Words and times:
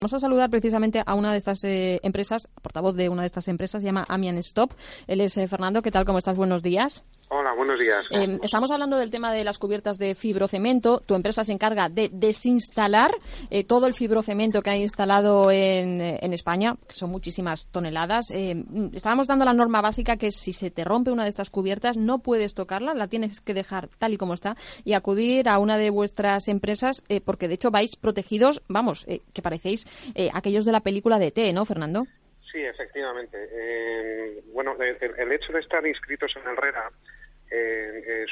Vamos 0.00 0.14
a 0.14 0.18
saludar 0.18 0.50
precisamente 0.50 1.02
a 1.04 1.14
una 1.14 1.32
de 1.32 1.38
estas 1.38 1.64
eh, 1.64 2.00
empresas, 2.02 2.48
portavoz 2.62 2.94
de 2.94 3.08
una 3.08 3.22
de 3.22 3.26
estas 3.26 3.48
empresas, 3.48 3.82
se 3.82 3.86
llama 3.86 4.04
Amian 4.08 4.38
Stop. 4.38 4.72
Él 5.06 5.20
es 5.20 5.36
eh, 5.36 5.48
Fernando. 5.48 5.82
¿Qué 5.82 5.90
tal? 5.90 6.04
¿Cómo 6.04 6.18
estás? 6.18 6.36
Buenos 6.36 6.62
días. 6.62 7.04
Hola, 7.30 7.43
buenos 7.56 7.78
días. 7.78 8.06
Eh, 8.10 8.38
estamos 8.42 8.70
hablando 8.70 8.98
del 8.98 9.10
tema 9.10 9.32
de 9.32 9.44
las 9.44 9.58
cubiertas 9.58 9.98
de 9.98 10.14
fibrocemento. 10.14 11.00
Tu 11.00 11.14
empresa 11.14 11.44
se 11.44 11.52
encarga 11.52 11.88
de 11.88 12.10
desinstalar 12.12 13.10
eh, 13.50 13.64
todo 13.64 13.86
el 13.86 13.94
fibrocemento 13.94 14.62
que 14.62 14.70
ha 14.70 14.76
instalado 14.76 15.50
en, 15.50 16.00
eh, 16.00 16.18
en 16.22 16.32
España, 16.32 16.76
que 16.88 16.94
son 16.94 17.10
muchísimas 17.10 17.68
toneladas. 17.70 18.30
Eh, 18.30 18.64
estábamos 18.92 19.26
dando 19.26 19.44
la 19.44 19.52
norma 19.54 19.80
básica 19.80 20.16
que 20.16 20.30
si 20.30 20.52
se 20.52 20.70
te 20.70 20.84
rompe 20.84 21.10
una 21.10 21.24
de 21.24 21.30
estas 21.30 21.50
cubiertas 21.50 21.96
no 21.96 22.18
puedes 22.18 22.54
tocarla, 22.54 22.94
la 22.94 23.08
tienes 23.08 23.40
que 23.40 23.54
dejar 23.54 23.88
tal 23.98 24.12
y 24.12 24.16
como 24.16 24.34
está 24.34 24.56
y 24.84 24.94
acudir 24.94 25.48
a 25.48 25.58
una 25.58 25.78
de 25.78 25.90
vuestras 25.90 26.48
empresas 26.48 27.02
eh, 27.08 27.20
porque 27.20 27.48
de 27.48 27.54
hecho 27.54 27.70
vais 27.70 27.96
protegidos, 27.96 28.62
vamos, 28.68 29.04
eh, 29.08 29.20
que 29.32 29.42
parecéis 29.42 29.86
eh, 30.14 30.30
aquellos 30.32 30.64
de 30.64 30.72
la 30.72 30.80
película 30.80 31.18
de 31.18 31.30
T, 31.30 31.52
¿no, 31.52 31.64
Fernando? 31.64 32.04
Sí, 32.52 32.60
efectivamente. 32.60 33.36
Eh, 33.50 34.44
bueno, 34.52 34.76
el, 34.80 35.10
el 35.18 35.32
hecho 35.32 35.52
de 35.52 35.60
estar 35.60 35.84
inscritos 35.86 36.32
en 36.36 36.50
el 36.50 36.56
RERA 36.56 36.90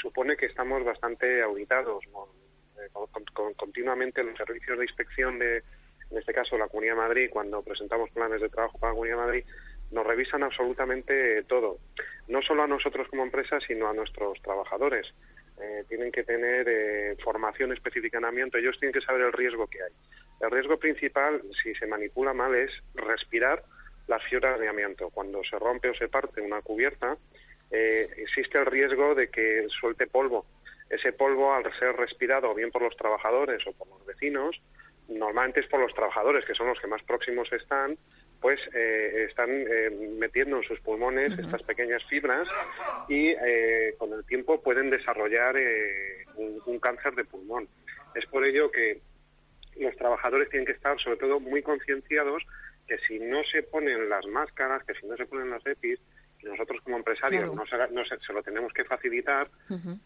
supone 0.01 0.37
que 0.37 0.47
estamos 0.47 0.85
bastante 0.85 1.43
auditados. 1.43 2.05
Eh, 2.05 2.89
con- 2.93 3.25
con- 3.33 3.55
continuamente 3.55 4.23
los 4.25 4.37
servicios 4.37 4.79
de 4.79 4.85
inspección 4.85 5.39
de, 5.39 5.59
en 6.11 6.19
este 6.19 6.33
caso, 6.33 6.57
la 6.59 6.69
Comunidad 6.69 6.97
Madrid, 6.97 7.29
cuando 7.31 7.63
presentamos 7.63 8.11
planes 8.11 8.41
de 8.41 8.49
trabajo 8.49 8.79
para 8.79 8.93
la 8.93 8.95
Comunidad 8.97 9.19
Madrid, 9.19 9.45
nos 9.91 10.07
revisan 10.07 10.43
absolutamente 10.43 11.43
todo. 11.45 11.79
No 12.29 12.41
solo 12.43 12.63
a 12.63 12.67
nosotros 12.67 13.07
como 13.09 13.23
empresa, 13.25 13.59
sino 13.67 13.89
a 13.89 13.93
nuestros 13.95 14.41
trabajadores. 14.43 15.07
Eh, 15.61 15.85
tienen 15.89 16.11
que 16.11 16.25
tener 16.25 16.67
eh, 16.69 17.17
formación 17.23 17.73
específica 17.73 18.17
en 18.19 18.25
amianto. 18.25 18.57
Ellos 18.57 18.79
tienen 18.81 18.95
que 18.99 19.05
saber 19.05 19.21
el 19.23 19.33
riesgo 19.33 19.67
que 19.69 19.83
hay. 19.83 19.93
El 20.41 20.51
riesgo 20.51 20.79
principal, 20.79 21.43
si 21.63 21.75
se 21.75 21.87
manipula 21.87 22.33
mal, 22.33 22.55
es 22.55 22.71
respirar 22.95 23.63
las 24.09 24.23
fibras 24.25 24.59
de 24.59 24.69
amianto. 24.69 25.11
Cuando 25.11 25.45
se 25.45 25.59
rompe 25.59 25.91
o 25.91 25.95
se 25.95 26.09
parte 26.09 26.41
una 26.41 26.63
cubierta, 26.63 27.17
eh, 27.73 28.09
existe 28.17 28.59
el 28.59 28.67
riesgo 28.67 29.15
de 29.15 29.29
que 29.29 29.67
suelte 29.81 30.07
polvo. 30.07 30.47
Ese 30.91 31.13
polvo, 31.13 31.55
al 31.55 31.65
ser 31.79 31.97
respirado 31.97 32.51
o 32.51 32.55
bien 32.55 32.71
por 32.71 32.83
los 32.83 32.97
trabajadores 32.97 33.67
o 33.67 33.73
por 33.73 33.89
los 33.89 34.05
vecinos, 34.07 34.61
normalmente 35.09 35.61
es 35.61 35.67
por 35.67 35.81
los 35.81 35.95
trabajadores, 35.95 36.45
que 36.45 36.55
son 36.55 36.69
los 36.69 36.79
que 36.79 36.87
más 36.87 37.03
próximos 37.03 37.51
están, 37.53 37.97
pues 38.41 38.61
eh, 38.75 39.27
están 39.29 39.49
eh, 39.51 39.91
metiendo 40.19 40.57
en 40.57 40.65
sus 40.65 40.81
pulmones 40.81 41.39
estas 41.39 41.63
pequeñas 41.63 42.03
fibras 42.09 42.49
y 43.09 43.29
eh, 43.29 43.95
con 43.99 44.13
el 44.13 44.25
tiempo 44.25 44.61
pueden 44.61 44.91
desarrollar 44.91 45.57
eh, 45.57 46.25
un, 46.37 46.61
un 46.67 46.79
cáncer 46.81 47.15
de 47.15 47.25
pulmón. 47.25 47.69
Es 48.15 48.27
por 48.27 48.45
ello 48.45 48.71
que 48.71 49.01
los 49.79 49.97
trabajadores 49.97 50.51
tienen 50.51 50.67
que 50.67 50.73
estar 50.73 51.01
sobre 51.01 51.19
todo 51.19 51.41
muy 51.41 51.63
concienciados 51.63 52.43
que 52.87 52.99
si 53.07 53.19
no 53.21 53.43
se 53.45 53.63
ponen 53.63 54.09
las 54.09 54.27
máscaras, 54.27 54.85
que 54.85 54.95
si 54.95 55.07
no 55.07 55.17
se 55.17 55.27
ponen 55.27 55.51
los 55.51 55.65
EPIs, 55.65 56.01
nosotros 56.45 56.81
como 56.85 56.97
empresarios 56.97 57.43
Claro. 57.51 57.55
no, 57.55 57.65
se, 57.67 57.95
no 57.95 58.05
se, 58.05 58.17
se 58.27 58.33
lo 58.33 58.43
tenemos 58.43 58.73
que 58.73 58.85
facilitar, 58.85 59.49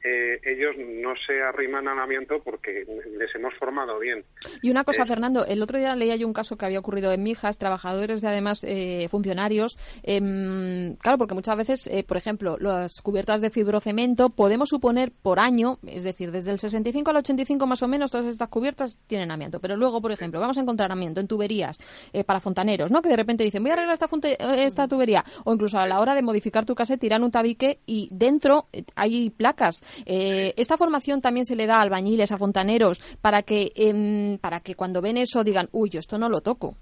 eh, 0.05 0.41
ellos 0.45 0.75
no 0.79 1.15
se 1.27 1.43
arriman 1.43 1.89
al 1.89 1.99
amianto 1.99 2.41
porque 2.43 2.85
les 3.19 3.35
hemos 3.35 3.55
formado 3.55 3.99
bien. 3.99 4.25
Y 4.63 4.71
una 4.71 4.85
cosa, 4.85 5.03
Eh, 5.03 5.07
Fernando, 5.07 5.45
el 5.47 5.63
otro 5.63 5.79
día 5.79 5.95
leía 5.97 6.17
yo 6.17 6.27
un 6.27 6.33
caso 6.33 6.57
que 6.57 6.67
había 6.67 6.79
ocurrido 6.79 7.13
en 7.13 7.23
Mijas, 7.23 7.59
trabajadores 7.59 8.21
de 8.23 8.29
además 8.29 8.65
eh, 8.65 9.09
funcionarios. 9.11 9.79
em, 10.03 10.97
claro, 10.97 11.19
porque 11.19 11.35
muchas 11.35 11.57
veces, 11.57 11.87
eh, 11.89 12.05
por 12.05 12.17
ejemplo, 12.17 12.57
las 12.59 13.01
cubiertas 13.03 13.41
de 13.41 13.51
fibrocemento 13.51 14.31
podemos 14.31 14.69
suponer 14.69 15.13
por 15.13 15.39
año, 15.41 15.79
es 15.87 16.05
decir, 16.05 16.31
desde 16.33 16.53
el 16.53 16.59
65 16.59 17.11
al 17.11 17.17
85 17.17 17.67
más 17.67 17.83
o 17.83 17.89
menos, 17.89 18.11
todas 18.11 18.27
estas 18.27 18.49
cubiertas 18.49 18.99
tienen 19.07 19.31
amianto. 19.31 19.61
Pero 19.61 19.77
luego, 19.77 20.01
por 20.01 20.13
ejemplo, 20.13 20.41
vamos 20.41 20.59
a 20.59 20.61
encontrar 20.61 20.91
amianto 20.93 21.21
en 21.21 21.27
tuberías 21.29 21.79
eh, 22.13 22.25
para 22.25 22.41
fontaneros, 22.41 22.91
¿no? 22.91 23.03
Que 23.03 23.09
de 23.09 23.17
repente 23.17 23.45
dicen, 23.45 23.63
voy 23.63 23.71
a 23.71 23.75
arreglar 23.75 23.95
esta, 23.95 24.09
esta 24.57 24.89
tubería. 24.89 25.25
O 25.45 25.53
incluso 25.53 25.79
a 25.79 25.87
la 25.87 26.01
hora 26.01 26.15
de 26.15 26.23
modificar 26.27 26.67
tu 26.67 26.75
casa, 26.75 26.99
tiran 26.99 27.25
un 27.25 27.31
tabique 27.31 27.79
y 27.87 28.09
dentro 28.13 28.67
eh, 28.73 28.85
hay 28.95 29.31
placas. 29.31 29.83
Eh, 30.05 30.53
esta 30.57 30.77
formación 30.77 31.23
también 31.23 31.47
se 31.47 31.57
le 31.57 31.67
da 31.67 31.77
a 31.77 31.83
albañiles, 31.83 32.33
a 32.33 32.39
fontaneros, 32.39 33.01
para 33.21 33.43
que, 33.43 33.73
em, 33.75 34.39
para 34.39 34.61
que 34.61 34.75
cuando 34.75 35.01
ven 35.01 35.17
eso 35.17 35.43
digan, 35.43 35.69
uy, 35.73 35.89
yo 35.89 36.01
esto 36.01 36.19
no 36.19 36.29
lo 36.29 36.41
toco. 36.43 36.77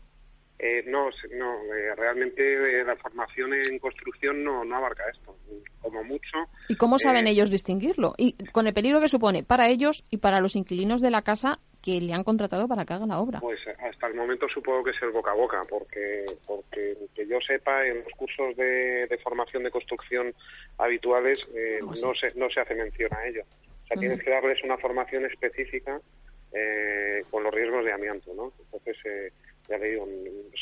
Eh, 0.58 0.82
no, 0.86 1.10
no 1.36 1.74
eh, 1.74 1.94
realmente 1.96 2.84
la 2.84 2.96
formación 2.96 3.52
en 3.52 3.78
construcción 3.78 4.42
no, 4.42 4.64
no 4.64 4.76
abarca 4.76 5.02
esto. 5.12 5.36
Como 5.80 6.02
mucho. 6.02 6.38
¿Y 6.68 6.76
cómo 6.76 6.98
saben 6.98 7.26
ellos 7.26 7.50
distinguirlo? 7.50 8.14
Y 8.16 8.32
con 8.46 8.66
el 8.66 8.72
peligro 8.72 9.00
que 9.00 9.08
supone 9.08 9.42
para 9.42 9.68
ellos 9.68 10.04
y 10.10 10.18
para 10.18 10.40
los 10.40 10.56
inquilinos 10.56 11.02
de 11.02 11.10
la 11.10 11.22
casa 11.22 11.60
que 11.84 12.00
le 12.00 12.14
han 12.14 12.24
contratado 12.24 12.66
para 12.66 12.86
que 12.86 12.94
hagan 12.94 13.10
la 13.10 13.20
obra. 13.20 13.40
Pues 13.40 13.60
hasta 13.78 14.06
el 14.06 14.14
momento 14.14 14.48
supongo 14.48 14.84
que 14.84 14.92
es 14.92 15.02
el 15.02 15.10
boca 15.10 15.32
a 15.32 15.34
boca, 15.34 15.66
porque, 15.68 16.24
porque 16.46 16.96
que 17.14 17.26
yo 17.26 17.38
sepa, 17.46 17.86
en 17.86 18.02
los 18.02 18.12
cursos 18.14 18.56
de, 18.56 19.06
de 19.06 19.18
formación 19.18 19.64
de 19.64 19.70
construcción 19.70 20.34
habituales 20.78 21.38
eh, 21.54 21.80
no, 21.82 22.14
se, 22.14 22.32
no 22.36 22.48
se 22.48 22.60
hace 22.60 22.74
mención 22.74 23.12
a 23.12 23.26
ello. 23.26 23.42
O 23.42 23.86
sea, 23.86 23.98
tienes 23.98 24.22
que 24.22 24.30
darles 24.30 24.64
una 24.64 24.78
formación 24.78 25.26
específica 25.26 26.00
eh, 26.54 27.22
con 27.30 27.42
los 27.42 27.52
riesgos 27.52 27.84
de 27.84 27.92
amianto, 27.92 28.32
¿no? 28.32 28.50
Entonces, 28.58 28.96
eh, 29.04 29.30
ya 29.68 29.76
le 29.76 29.90
digo, 29.90 30.08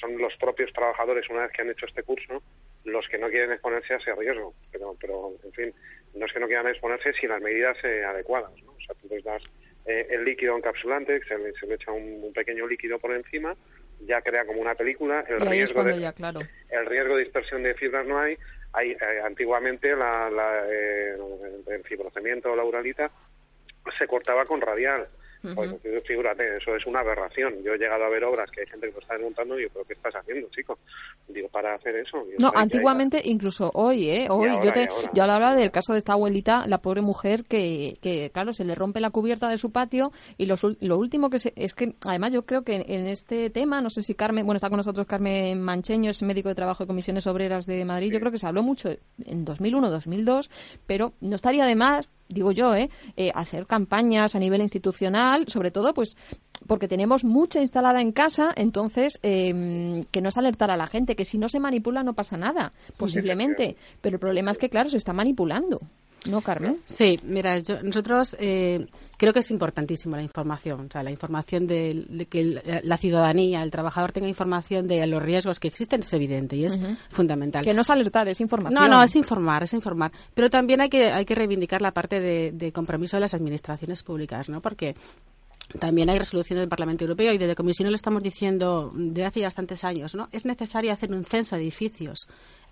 son 0.00 0.18
los 0.18 0.34
propios 0.38 0.72
trabajadores, 0.72 1.30
una 1.30 1.42
vez 1.42 1.52
que 1.52 1.62
han 1.62 1.70
hecho 1.70 1.86
este 1.86 2.02
curso, 2.02 2.42
los 2.84 3.06
que 3.06 3.18
no 3.18 3.28
quieren 3.28 3.52
exponerse 3.52 3.94
a 3.94 3.98
ese 3.98 4.12
riesgo. 4.16 4.54
Pero, 4.72 4.96
pero 5.00 5.34
en 5.44 5.52
fin, 5.52 5.74
no 6.14 6.26
es 6.26 6.32
que 6.32 6.40
no 6.40 6.48
quieran 6.48 6.66
exponerse 6.66 7.12
sin 7.12 7.28
las 7.28 7.40
medidas 7.40 7.76
eh, 7.84 8.02
adecuadas, 8.04 8.50
¿no? 8.64 8.72
O 8.72 8.80
sea, 8.80 8.96
tú 9.00 9.06
les 9.08 9.22
das 9.22 9.42
eh, 9.86 10.06
el 10.10 10.24
líquido 10.24 10.56
encapsulante, 10.56 11.22
se 11.24 11.38
le, 11.38 11.52
se 11.52 11.66
le 11.66 11.74
echa 11.74 11.92
un, 11.92 12.24
un 12.24 12.32
pequeño 12.32 12.66
líquido 12.66 12.98
por 12.98 13.12
encima, 13.12 13.56
ya 14.00 14.20
crea 14.22 14.44
como 14.44 14.60
una 14.60 14.74
película, 14.74 15.24
el 15.28 15.40
riesgo 15.40 15.84
de, 15.84 16.00
ya, 16.00 16.12
claro. 16.12 16.40
el 16.70 16.86
riesgo 16.86 17.16
de 17.16 17.24
dispersión 17.24 17.62
de 17.62 17.74
fibras 17.74 18.06
no 18.06 18.18
hay. 18.18 18.36
hay 18.72 18.92
eh, 18.92 19.20
antiguamente 19.24 19.94
la, 19.94 20.30
la, 20.30 20.64
eh, 20.68 21.16
el 21.68 21.84
fibrocemento 21.84 22.52
o 22.52 22.56
la 22.56 22.64
uralita 22.64 23.10
se 23.98 24.06
cortaba 24.06 24.44
con 24.46 24.60
radial. 24.60 25.08
Pues, 25.54 25.70
figúrate, 26.06 26.56
eso 26.56 26.76
es 26.76 26.86
una 26.86 27.00
aberración. 27.00 27.54
Yo 27.64 27.72
he 27.74 27.78
llegado 27.78 28.04
a 28.04 28.08
ver 28.08 28.22
obras 28.24 28.50
que 28.50 28.60
hay 28.60 28.66
gente 28.68 28.86
que 28.86 28.92
lo 28.92 29.00
está 29.00 29.14
desmontando 29.14 29.58
y 29.58 29.62
yo, 29.64 29.68
¿pero 29.72 29.84
qué 29.84 29.94
estás 29.94 30.14
haciendo, 30.14 30.48
chico? 30.50 30.78
Digo, 31.28 31.48
para 31.48 31.74
hacer 31.74 31.96
eso. 31.96 32.18
Digo, 32.24 32.36
No, 32.38 32.46
"Hay 32.48 32.52
que- 32.52 32.58
antiguamente, 32.60 33.20
incluso 33.24 33.70
hoy, 33.74 34.08
¿eh? 34.08 34.28
Hoy, 34.30 34.48
ahora, 34.50 34.64
yo, 34.64 34.72
te, 34.72 34.88
yo 35.14 35.22
hablaba 35.22 35.54
del 35.56 35.70
caso 35.70 35.92
de 35.94 35.98
esta 35.98 36.12
abuelita, 36.12 36.66
la 36.68 36.78
pobre 36.78 37.00
mujer, 37.02 37.44
que, 37.44 37.98
que 38.00 38.30
claro, 38.32 38.52
se 38.52 38.64
le 38.64 38.74
rompe 38.74 39.00
la 39.00 39.10
cubierta 39.10 39.48
de 39.48 39.58
su 39.58 39.72
patio 39.72 40.12
y 40.38 40.46
ul- 40.46 40.76
lo 40.80 40.96
último 40.98 41.28
que 41.30 41.38
se, 41.38 41.52
es 41.56 41.74
que, 41.74 41.94
además, 42.06 42.32
yo 42.32 42.46
creo 42.46 42.62
que 42.62 42.76
en, 42.76 42.84
en 42.88 43.06
este 43.06 43.50
tema, 43.50 43.80
no 43.80 43.90
sé 43.90 44.02
si 44.02 44.14
Carmen, 44.14 44.46
bueno, 44.46 44.56
está 44.56 44.68
con 44.70 44.76
nosotros 44.76 45.06
Carmen 45.06 45.60
Mancheño, 45.60 46.10
es 46.10 46.22
médico 46.22 46.48
de 46.50 46.54
trabajo 46.54 46.84
de 46.84 46.86
comisiones 46.88 47.26
obreras 47.26 47.66
de 47.66 47.84
Madrid, 47.84 48.12
yo 48.12 48.20
creo 48.20 48.30
que 48.32 48.38
se 48.38 48.46
habló 48.46 48.62
mucho 48.62 48.90
en 49.24 49.44
2001, 49.44 49.90
2002, 49.90 50.50
pero 50.86 51.12
no 51.20 51.34
estaría 51.34 51.64
de 51.66 51.74
más 51.74 52.08
digo 52.32 52.52
yo, 52.52 52.74
¿eh? 52.74 52.90
Eh, 53.16 53.30
hacer 53.34 53.66
campañas 53.66 54.34
a 54.34 54.38
nivel 54.38 54.60
institucional, 54.60 55.46
sobre 55.48 55.70
todo, 55.70 55.94
pues 55.94 56.16
porque 56.66 56.88
tenemos 56.88 57.24
mucha 57.24 57.60
instalada 57.60 58.00
en 58.00 58.12
casa, 58.12 58.52
entonces 58.56 59.18
eh, 59.22 60.02
que 60.10 60.20
no 60.20 60.28
es 60.28 60.36
alertar 60.36 60.70
a 60.70 60.76
la 60.76 60.86
gente, 60.86 61.16
que 61.16 61.24
si 61.24 61.38
no 61.38 61.48
se 61.48 61.60
manipula 61.60 62.02
no 62.02 62.14
pasa 62.14 62.36
nada, 62.36 62.72
posiblemente, 62.96 63.76
pero 64.00 64.16
el 64.16 64.20
problema 64.20 64.52
es 64.52 64.58
que, 64.58 64.68
claro, 64.68 64.88
se 64.88 64.98
está 64.98 65.12
manipulando. 65.12 65.80
¿No, 66.28 66.40
Carmen? 66.40 66.78
Sí, 66.84 67.18
mira, 67.24 67.58
yo- 67.58 67.82
nosotros 67.82 68.36
eh, 68.38 68.86
creo 69.16 69.32
que 69.32 69.40
es 69.40 69.50
importantísimo 69.50 70.14
la 70.14 70.22
información, 70.22 70.86
o 70.86 70.92
sea, 70.92 71.02
la 71.02 71.10
información 71.10 71.66
de, 71.66 72.06
de 72.08 72.26
que 72.26 72.40
el- 72.40 72.62
la 72.84 72.96
ciudadanía, 72.96 73.62
el 73.62 73.70
trabajador 73.72 74.12
tenga 74.12 74.28
información 74.28 74.86
de 74.86 75.04
los 75.08 75.20
riesgos 75.20 75.58
que 75.58 75.66
existen 75.68 76.00
es 76.00 76.12
evidente 76.12 76.54
y 76.56 76.64
es 76.64 76.78
fundamental. 77.10 77.64
Que 77.64 77.74
no 77.74 77.80
es 77.80 77.90
alertar, 77.90 78.28
es 78.28 78.40
información. 78.40 78.74
No, 78.80 78.88
no, 78.88 79.02
es 79.02 79.16
informar, 79.16 79.64
es 79.64 79.72
informar. 79.74 80.12
Pero 80.32 80.48
también 80.48 80.80
hay 80.80 80.88
que, 80.88 81.10
hay 81.10 81.24
que 81.24 81.34
reivindicar 81.34 81.82
la 81.82 81.92
parte 81.92 82.20
de, 82.20 82.52
de 82.52 82.70
compromiso 82.72 83.16
de 83.16 83.22
las 83.22 83.34
administraciones 83.34 84.04
públicas, 84.04 84.48
¿no? 84.48 84.60
Porque 84.62 84.94
también 85.80 86.08
hay 86.08 86.18
resoluciones 86.20 86.62
del 86.62 86.68
Parlamento 86.68 87.02
Europeo 87.04 87.32
y 87.32 87.38
desde 87.38 87.56
Comisión 87.56 87.90
lo 87.90 87.96
estamos 87.96 88.22
diciendo 88.22 88.92
desde 88.94 89.24
hace 89.24 89.42
bastantes 89.42 89.82
años, 89.82 90.14
¿no? 90.14 90.28
Es 90.30 90.44
necesario 90.44 90.92
hacer 90.92 91.12
un 91.12 91.24
censo 91.24 91.56
de 91.56 91.62
edificios, 91.62 92.28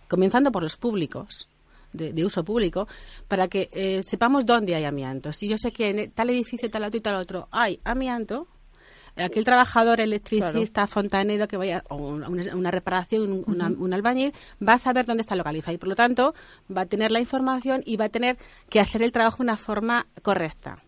comenzando 0.08 0.52
por 0.52 0.62
los 0.62 0.76
públicos. 0.76 1.49
De, 1.92 2.12
de 2.12 2.25
uso 2.25 2.44
público 2.44 2.87
para 3.26 3.48
que 3.48 3.69
eh, 3.72 4.02
sepamos 4.04 4.46
dónde 4.46 4.76
hay 4.76 4.84
amianto. 4.84 5.32
Si 5.32 5.48
yo 5.48 5.58
sé 5.58 5.72
que 5.72 5.88
en 5.88 6.10
tal 6.12 6.31
edificio, 6.31 6.70
tal 6.70 6.84
otro 6.84 6.98
y 6.98 7.00
tal 7.00 7.16
otro 7.16 7.48
hay 7.50 7.81
amianto, 7.82 8.46
aquel 9.16 9.44
trabajador 9.44 10.00
electricista, 10.00 10.87
fontanero 10.87 11.48
que 11.48 11.56
vaya, 11.56 11.84
o 11.88 11.96
una, 11.96 12.70
reparación, 12.70 13.44
un 13.46 13.92
albañil, 13.92 14.32
va 14.66 14.75
a 14.75 14.78
saber 14.78 15.06
dónde 15.06 15.22
está 15.22 15.37
localizado 15.37 15.75
y 15.75 15.78
por 15.78 15.88
lo 15.88 15.96
tanto 15.96 16.34
va 16.75 16.82
a 16.82 16.87
tener 16.87 17.10
la 17.10 17.20
información 17.20 17.82
y 17.84 17.96
va 17.96 18.06
a 18.06 18.08
tener 18.08 18.37
que 18.69 18.81
hacer 18.81 19.02
el 19.02 19.12
trabajo 19.12 19.38
de 19.38 19.44
una 19.44 19.56
forma 19.56 20.06
correcta. 20.22 20.82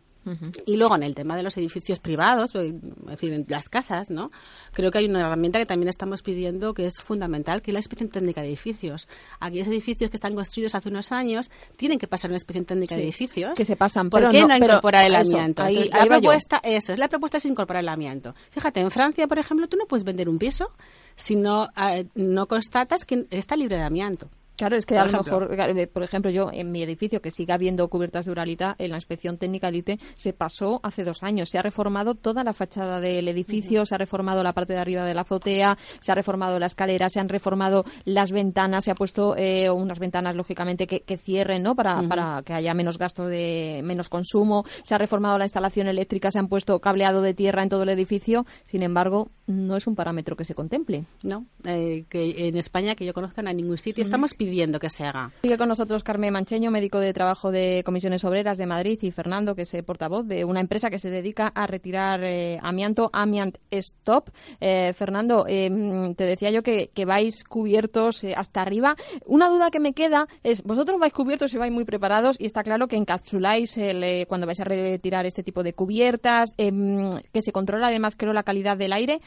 Y 0.67 0.77
luego 0.77 0.95
en 0.95 1.03
el 1.03 1.15
tema 1.15 1.37
de 1.37 1.43
los 1.43 1.57
edificios 1.57 1.99
privados, 1.99 2.53
pues, 2.53 2.73
es 2.73 3.07
decir, 3.07 3.33
en 3.33 3.45
las 3.49 3.69
casas, 3.69 4.11
¿no? 4.11 4.31
Creo 4.73 4.91
que 4.91 4.99
hay 4.99 5.07
una 5.07 5.21
herramienta 5.21 5.59
que 5.59 5.67
también 5.67 5.89
estamos 5.89 6.23
pidiendo 6.23 6.75
que 6.75 6.87
es 6.87 7.01
fundamental, 7.01 7.63
que 7.63 7.71
es 7.71 7.73
la 7.73 7.81
inspección 7.81 8.09
técnica 8.09 8.41
de 8.41 8.49
edificios. 8.49 9.09
Aquellos 9.41 9.69
edificios 9.69 10.11
que 10.11 10.17
están 10.17 10.35
construidos 10.35 10.75
hace 10.75 10.89
unos 10.89 11.13
años 11.13 11.51
tienen 11.77 11.99
que 11.99 12.07
pasar 12.07 12.31
una 12.31 12.37
inspección 12.37 12.65
técnica 12.65 12.97
de 12.97 13.03
edificios. 13.03 13.55
Que 13.55 13.65
se 13.65 13.77
pasan, 13.77 14.11
¿Por 14.11 14.29
qué 14.29 14.41
no, 14.41 14.57
incorporar 14.57 15.07
el 15.07 15.15
amianto? 15.15 15.65
la 15.69 16.07
propuesta, 16.07 16.61
eso, 16.63 16.93
es 16.93 16.99
la 16.99 17.09
propuesta 17.09 17.39
es 17.39 17.47
incorporar 17.47 17.83
el 17.83 17.89
amianto. 17.89 18.35
Fíjate, 18.51 18.81
en 18.81 18.91
Francia, 18.91 19.27
por 19.27 19.39
ejemplo, 19.39 19.69
tú 19.69 19.77
no 19.77 19.87
puedes 19.87 20.05
vender 20.05 20.29
un 20.29 20.39
piso 20.39 20.73
si 21.17 21.37
no, 21.37 21.69
eh, 21.77 22.07
no 22.15 22.47
constatas 22.47 23.05
que 23.05 23.27
está 23.31 23.57
libre 23.57 23.77
de 23.77 23.83
amianto. 23.83 24.29
Claro, 24.63 24.77
es 24.77 24.87
que 24.87 24.97
a 24.97 25.07
lo 25.07 25.25
mejor, 25.25 25.91
por 25.93 26.05
ejemplo, 26.05 26.31
yo 26.31 26.49
en 26.53 26.71
mi 26.71 26.85
edificio 26.85 27.21
que 27.21 27.33
siga 27.33 27.57
habiendo 27.57 27.89
cubiertas 27.89 28.27
de 28.27 28.31
Uralita, 28.31 28.77
en 28.79 28.93
la 28.93 28.97
inspección 28.97 29.37
técnica 29.37 29.67
elite 29.67 29.99
se 30.15 30.33
pasó 30.33 30.79
hace 30.85 31.03
dos 31.03 31.25
años. 31.25 31.51
Se 31.51 31.59
ha 31.59 31.63
reformado 31.63 32.15
toda 32.15 32.45
la 32.45 32.53
fachada 32.53 33.01
del 33.01 33.27
edificio, 33.27 33.85
se 33.85 33.97
ha 33.97 33.99
reformado 33.99 34.45
la 34.45 34.53
parte 34.53 34.75
de 34.75 34.79
arriba 34.79 35.05
de 35.05 35.15
la 35.15 35.23
azotea, 35.23 35.77
se 35.99 36.13
ha 36.13 36.15
reformado 36.15 36.61
la 36.61 36.67
escalera, 36.67 37.09
se 37.09 37.19
han 37.19 37.29
reformado 37.29 37.85
las 38.05 38.31
ventanas, 38.31 38.85
se 38.85 38.93
ha 38.93 38.95
puesto 38.95 39.35
eh, 39.37 39.69
unas 39.69 39.99
ventanas, 39.99 40.37
lógicamente, 40.37 40.87
que, 40.87 41.17
cierren, 41.17 41.65
¿no? 41.65 41.75
Para, 41.75 42.01
para 42.09 42.43
que 42.45 42.53
haya 42.53 42.73
menos 42.73 42.99
gasto 42.99 43.27
de 43.27 43.81
menos 43.83 44.09
consumo. 44.09 44.65
Se 44.85 44.95
ha 44.95 44.99
reformado 44.99 45.39
la 45.39 45.45
instalación 45.45 45.89
eléctrica, 45.89 46.31
se 46.31 46.39
han 46.39 46.47
puesto 46.47 46.79
cableado 46.79 47.21
de 47.21 47.35
tierra 47.35 47.65
en 47.65 47.69
todo 47.69 47.83
el 47.83 47.89
edificio. 47.89 48.47
Sin 48.67 48.85
embargo, 48.85 49.33
no 49.49 49.77
es 49.77 49.89
un 49.89 49.97
parámetro 49.97 50.37
que 50.37 50.45
se 50.45 50.55
contemple. 50.55 51.05
No, 51.25 51.47
eh, 51.65 52.05
que 52.09 52.47
en 52.47 52.57
España, 52.57 52.95
que 52.95 53.05
yo 53.05 53.13
conozca, 53.13 53.41
en 53.41 53.57
ningún 53.57 53.77
sitio. 53.77 54.05
Estamos 54.05 54.35
pidiendo 54.35 54.52
que 54.81 54.91
se 54.91 55.05
haga. 55.05 55.31
Sigue 55.43 55.57
con 55.57 55.69
nosotros 55.69 56.03
Carmen 56.03 56.33
Mancheño, 56.33 56.71
médico 56.71 57.01
de 57.01 57.15
trabajo 57.15 57.51
de 57.51 57.83
Comisiones 57.87 58.23
Obreras 58.25 58.59
de 58.59 58.67
Madrid, 58.67 58.99
y 59.01 59.11
Fernando, 59.11 59.55
que 59.55 59.63
es 59.63 59.73
eh, 59.73 59.83
portavoz 59.83 60.27
de 60.27 60.45
una 60.45 60.61
empresa 60.61 60.91
que 60.91 60.99
se 60.99 61.11
dedica 61.11 61.49
a 61.55 61.67
retirar 61.67 62.23
eh, 62.23 62.59
amianto, 62.63 63.09
Amiant 63.15 63.57
Stop. 63.71 64.29
Eh, 64.61 64.93
Fernando, 64.95 65.47
mm, 65.49 66.13
te 66.13 66.25
decía 66.25 66.51
yo 66.51 66.63
que, 66.63 66.91
vais 67.07 67.45
cubiertos 67.45 68.25
hasta 68.37 68.61
arriba. 68.61 68.95
Una 69.25 69.49
duda 69.49 69.71
que 69.71 69.81
me 69.81 69.95
queda 69.95 70.29
es, 70.43 70.63
vosotros 70.63 71.01
vais 71.01 71.13
cubiertos 71.13 71.55
y 71.55 71.59
vais 71.59 71.73
muy 71.73 71.85
preparados 71.85 72.39
y 72.39 72.45
está 72.45 72.63
claro 72.63 72.89
que 72.89 72.97
encapsuláis 72.97 73.77
el, 73.79 74.27
cuando 74.27 74.47
vais 74.47 74.61
a 74.61 74.65
retirar 74.65 75.25
este 75.25 75.43
tipo 75.43 75.63
de 75.63 75.73
cubiertas, 75.73 76.51
em, 76.59 77.11
que 77.33 77.43
se 77.43 77.53
controla 77.53 77.89
además 77.89 78.15
creo 78.17 78.33
la 78.33 78.43
calidad 78.43 78.77
del 78.77 78.93
aire. 78.93 79.21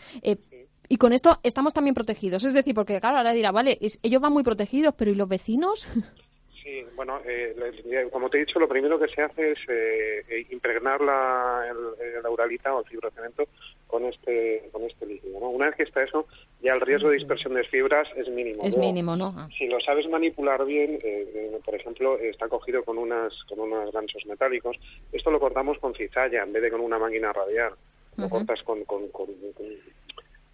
Y 0.90 0.98
con 0.98 1.14
esto 1.14 1.40
estamos 1.44 1.74
también 1.74 1.94
protegidos. 1.94 2.44
Es 2.44 2.54
decir, 2.54 2.76
porque 2.76 3.00
claro, 3.00 3.18
ahora 3.18 3.34
dirá, 3.34 3.52
vale, 3.52 3.78
ellos 4.04 4.22
van 4.22 4.34
muy 4.34 4.44
protegidos, 4.44 4.94
pero 4.98 5.12
¿y 5.12 5.16
los 5.16 5.28
vecinos? 5.30 5.88
Sí, 6.66 6.84
bueno, 6.96 7.20
eh, 7.28 7.54
como 8.12 8.28
te 8.28 8.38
he 8.38 8.40
dicho, 8.44 8.58
lo 8.58 8.68
primero 8.68 8.98
que 8.98 9.08
se 9.10 9.22
hace 9.22 9.52
es 9.52 9.60
eh, 9.68 10.26
eh, 10.28 10.48
impregnar 10.50 11.00
la, 11.00 11.64
el, 11.70 12.28
uralita 12.28 12.74
o 12.74 12.80
el 12.80 12.86
fibrocemento 12.88 13.44
con 13.86 14.04
este 14.06 14.68
con 14.72 14.82
este 14.82 15.06
líquido. 15.06 15.38
Una 15.38 15.68
vez 15.68 15.76
que 15.76 15.84
está 15.84 16.02
eso, 16.02 16.26
ya 16.64 16.74
el 16.74 16.82
riesgo 16.82 17.10
de 17.10 17.18
dispersión 17.18 17.54
de 17.54 17.66
fibras 17.66 18.08
es 18.16 18.28
mínimo. 18.30 18.64
Es 18.64 18.76
mínimo, 18.76 19.16
¿no? 19.16 19.32
Ah. 19.38 19.48
Si 19.56 19.68
lo 19.68 19.80
sabes 19.80 20.10
manipular 20.10 20.66
bien, 20.66 21.00
por 21.64 21.76
ejemplo, 21.76 22.18
está 22.18 22.48
cogido 22.48 22.84
con 22.84 22.98
unas 22.98 23.32
con 23.48 23.60
unos 23.60 23.92
ganchos 23.92 24.26
metálicos. 24.26 24.76
Esto 25.12 25.30
lo 25.30 25.40
cortamos 25.40 25.78
con 25.78 25.94
cizalla 25.94 26.42
en 26.42 26.52
vez 26.52 26.64
de 26.64 26.72
con 26.72 26.82
una 26.82 26.98
máquina 26.98 27.32
radial. 27.32 27.76
Lo 28.18 28.30
cortas 28.30 28.62
con, 28.64 28.86
con, 28.86 29.10
con 29.10 29.30
eh, 29.30 29.80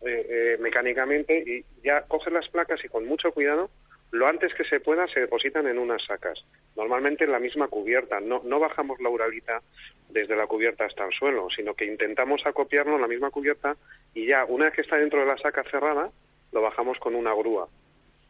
eh, 0.06 0.58
mecánicamente 0.60 1.44
y 1.46 1.66
ya 1.84 2.02
cogen 2.04 2.34
las 2.34 2.48
placas 2.50 2.84
y 2.84 2.90
con 2.90 3.06
mucho 3.06 3.32
cuidado, 3.32 3.70
lo 4.12 4.28
antes 4.28 4.54
que 4.54 4.66
se 4.66 4.80
pueda, 4.80 5.08
se 5.08 5.22
depositan 5.22 5.68
en 5.68 5.78
unas 5.78 6.04
sacas. 6.06 6.44
Normalmente 6.76 7.24
en 7.24 7.32
la 7.32 7.40
misma 7.40 7.68
cubierta. 7.70 8.20
No, 8.20 8.42
no 8.44 8.60
bajamos 8.60 9.00
la 9.00 9.10
uralita 9.10 9.62
desde 10.10 10.36
la 10.36 10.48
cubierta 10.48 10.86
hasta 10.86 11.06
el 11.06 11.14
suelo, 11.14 11.48
sino 11.56 11.74
que 11.74 11.86
intentamos 11.86 12.42
acopiarlo 12.46 12.96
en 12.96 13.02
la 13.02 13.08
misma 13.08 13.32
cubierta 13.32 13.78
y 14.14 14.28
ya, 14.28 14.44
una 14.46 14.66
vez 14.66 14.74
que 14.74 14.82
está 14.82 14.98
dentro 14.98 15.22
de 15.22 15.28
la 15.28 15.38
saca 15.38 15.64
cerrada, 15.64 16.12
lo 16.52 16.62
bajamos 16.62 17.00
con 17.00 17.16
una 17.16 17.34
grúa. 17.34 17.70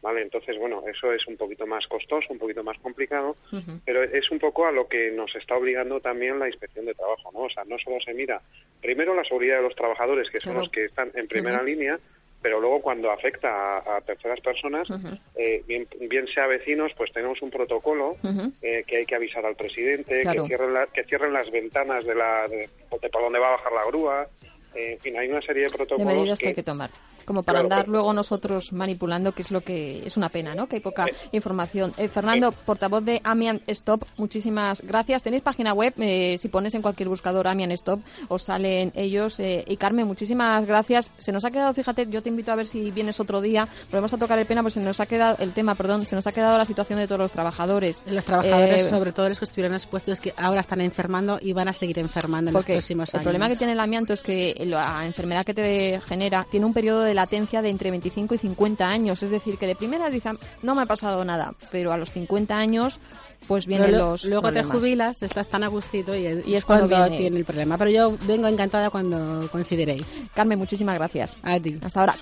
¿Vale? 0.02 0.22
Entonces, 0.22 0.58
bueno, 0.58 0.82
eso 0.86 1.12
es 1.12 1.26
un 1.26 1.36
poquito 1.36 1.66
más 1.66 1.86
costoso, 1.86 2.26
un 2.30 2.38
poquito 2.38 2.62
más 2.64 2.76
complicado, 2.78 3.36
pero 3.84 4.02
es 4.02 4.30
un 4.30 4.38
poco 4.38 4.66
a 4.66 4.72
lo 4.72 4.88
que 4.88 5.12
nos 5.12 5.34
está 5.36 5.56
obligando 5.56 6.00
también 6.00 6.38
la 6.38 6.48
inspección 6.48 6.84
de 6.84 6.94
trabajo, 6.94 7.30
¿no? 7.32 7.40
O 7.42 7.50
sea, 7.50 7.64
no 7.64 7.78
solo 7.78 7.98
se 8.04 8.12
mira 8.12 8.42
primero 8.80 9.14
la 9.14 9.24
seguridad 9.24 9.58
de 9.58 9.62
los 9.62 9.76
trabajadores, 9.76 10.28
que 10.28 10.40
son 10.40 10.56
los 10.56 10.68
que 10.70 10.86
están 10.86 11.12
en 11.14 11.28
primera 11.28 11.62
línea, 11.62 11.98
pero 12.42 12.60
luego 12.60 12.82
cuando 12.82 13.12
afecta 13.12 13.78
a, 13.78 14.00
terceras 14.00 14.40
personas, 14.40 14.88
eh, 15.36 15.62
bien, 15.66 15.86
bien, 16.10 16.26
sea 16.26 16.48
vecinos, 16.48 16.90
pues 16.96 17.12
tenemos 17.12 17.40
un 17.40 17.50
protocolo 17.50 18.16
eh, 18.60 18.82
que 18.84 18.96
hay 18.96 19.06
que 19.06 19.14
avisar 19.14 19.46
al 19.46 19.54
presidente, 19.54 20.22
que, 20.22 20.40
cierren 20.48 20.74
que 20.92 21.04
cierren 21.04 21.32
las 21.32 21.50
ventanas 21.52 22.04
de, 22.04 22.16
la, 22.16 22.48
de, 22.48 22.68
de 23.00 23.08
por 23.08 23.22
donde 23.22 23.38
va 23.38 23.48
a 23.48 23.52
bajar 23.52 23.72
la 23.72 23.86
grúa, 23.86 24.28
en 24.74 24.98
fin, 25.00 25.16
hay 25.16 25.28
una 25.28 25.40
serie 25.42 25.64
de 25.64 25.70
protocolos. 25.70 26.12
De 26.12 26.14
medidas 26.14 26.38
que, 26.38 26.48
hay 26.48 26.54
que 26.54 26.62
tomar. 26.62 26.90
Como 27.24 27.42
para 27.42 27.60
andar 27.60 27.88
luego 27.88 28.12
nosotros 28.12 28.72
manipulando, 28.72 29.32
que 29.32 29.42
es 29.42 29.50
lo 29.50 29.60
que 29.60 30.04
es 30.04 30.16
una 30.16 30.28
pena, 30.28 30.54
¿no? 30.54 30.66
Que 30.66 30.76
hay 30.76 30.82
poca 30.82 31.06
información. 31.30 31.92
Eh, 31.96 32.08
Fernando, 32.08 32.52
portavoz 32.52 33.04
de 33.04 33.20
Amian 33.24 33.62
Stop, 33.66 34.04
muchísimas 34.16 34.82
gracias. 34.82 35.22
Tenéis 35.22 35.42
página 35.42 35.72
web, 35.72 35.94
eh, 35.98 36.36
si 36.40 36.48
pones 36.48 36.74
en 36.74 36.82
cualquier 36.82 37.08
buscador 37.08 37.46
Amian 37.46 37.70
Stop, 37.72 38.00
os 38.28 38.42
salen 38.42 38.92
ellos. 38.94 39.38
Eh, 39.40 39.64
y 39.66 39.76
Carmen, 39.76 40.06
muchísimas 40.06 40.66
gracias. 40.66 41.12
Se 41.18 41.32
nos 41.32 41.44
ha 41.44 41.50
quedado, 41.50 41.72
fíjate, 41.74 42.06
yo 42.08 42.22
te 42.22 42.28
invito 42.28 42.52
a 42.52 42.56
ver 42.56 42.66
si 42.66 42.90
vienes 42.90 43.20
otro 43.20 43.40
día. 43.40 43.68
Volvemos 43.90 44.12
a 44.14 44.18
tocar 44.18 44.38
el 44.38 44.46
pena, 44.46 44.62
pues 44.62 44.74
se 44.74 44.80
nos 44.80 44.98
ha 45.00 45.06
quedado 45.06 45.36
el 45.38 45.52
tema, 45.52 45.74
perdón, 45.74 46.06
se 46.06 46.16
nos 46.16 46.26
ha 46.26 46.32
quedado 46.32 46.58
la 46.58 46.66
situación 46.66 46.98
de 46.98 47.06
todos 47.06 47.20
los 47.20 47.32
trabajadores. 47.32 48.02
Los 48.06 48.24
trabajadores, 48.24 48.88
sobre 48.88 49.12
todo 49.12 49.28
los 49.28 49.38
que 49.38 49.44
estuvieron 49.44 49.74
expuestos, 49.74 50.20
que 50.20 50.34
ahora 50.36 50.60
están 50.60 50.80
enfermando 50.80 51.38
y 51.40 51.52
van 51.52 51.68
a 51.68 51.72
seguir 51.72 51.98
enfermando 51.98 52.50
en 52.50 52.54
los 52.54 52.64
próximos 52.64 53.14
años. 53.14 53.22
El 53.22 53.22
problema 53.22 53.48
que 53.48 53.56
tiene 53.56 53.72
el 53.74 53.80
amianto 53.80 54.12
es 54.12 54.22
que 54.22 54.54
la 54.64 55.04
enfermedad 55.06 55.44
que 55.44 55.54
te 55.54 56.00
genera 56.06 56.46
tiene 56.50 56.66
un 56.66 56.74
periodo 56.74 57.02
de 57.02 57.14
latencia 57.14 57.62
de 57.62 57.70
entre 57.70 57.90
25 57.90 58.34
y 58.34 58.38
50 58.38 58.88
años. 58.88 59.22
Es 59.22 59.30
decir, 59.30 59.58
que 59.58 59.66
de 59.66 59.74
primera 59.74 60.10
dicen, 60.10 60.38
no 60.62 60.74
me 60.74 60.82
ha 60.82 60.86
pasado 60.86 61.24
nada, 61.24 61.54
pero 61.70 61.92
a 61.92 61.96
los 61.96 62.10
50 62.10 62.56
años 62.56 63.00
pues 63.48 63.66
vienen 63.66 63.92
los 63.92 64.24
luego 64.24 64.52
te 64.52 64.62
jubilas 64.62 65.20
estás 65.22 65.48
tan 65.48 65.64
a 65.64 65.66
gustito 65.66 66.14
y, 66.14 66.26
es 66.26 66.64
cuando, 66.64 66.88
cuando 66.88 67.16
tiene 67.16 67.38
el 67.38 67.44
problema. 67.44 67.76
Pero 67.76 67.90
yo 67.90 68.16
vengo 68.26 68.46
encantada 68.46 68.90
cuando 68.90 69.48
consideréis 69.50 70.22
Carmen 70.34 70.58
muchísimas 70.58 70.94
gracias. 70.94 71.36
A 71.42 71.58
ti. 71.58 71.76
Hasta 71.82 72.00
ahora 72.00 72.14